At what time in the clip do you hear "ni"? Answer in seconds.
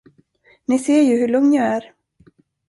0.67-0.79